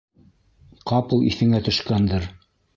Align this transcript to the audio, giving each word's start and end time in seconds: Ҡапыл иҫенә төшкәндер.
Ҡапыл 0.93 1.23
иҫенә 1.29 1.63
төшкәндер. 1.71 2.29